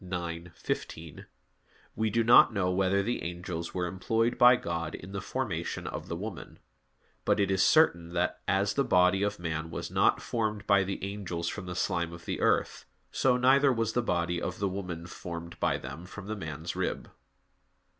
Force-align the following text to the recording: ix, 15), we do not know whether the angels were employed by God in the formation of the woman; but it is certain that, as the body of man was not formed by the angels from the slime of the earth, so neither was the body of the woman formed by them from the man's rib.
ix, 0.03 0.49
15), 0.59 1.27
we 1.95 2.09
do 2.09 2.23
not 2.23 2.51
know 2.51 2.71
whether 2.71 3.03
the 3.03 3.21
angels 3.21 3.75
were 3.75 3.85
employed 3.85 4.35
by 4.35 4.55
God 4.55 4.95
in 4.95 5.11
the 5.11 5.21
formation 5.21 5.85
of 5.85 6.07
the 6.07 6.15
woman; 6.15 6.57
but 7.23 7.39
it 7.39 7.51
is 7.51 7.61
certain 7.61 8.11
that, 8.13 8.41
as 8.47 8.73
the 8.73 8.83
body 8.83 9.21
of 9.21 9.37
man 9.37 9.69
was 9.69 9.91
not 9.91 10.19
formed 10.19 10.65
by 10.65 10.83
the 10.83 11.03
angels 11.03 11.47
from 11.49 11.67
the 11.67 11.75
slime 11.75 12.13
of 12.13 12.25
the 12.25 12.39
earth, 12.41 12.85
so 13.11 13.37
neither 13.37 13.71
was 13.71 13.93
the 13.93 14.01
body 14.01 14.41
of 14.41 14.57
the 14.57 14.67
woman 14.67 15.05
formed 15.05 15.59
by 15.59 15.77
them 15.77 16.07
from 16.07 16.25
the 16.25 16.35
man's 16.35 16.75
rib. 16.75 17.11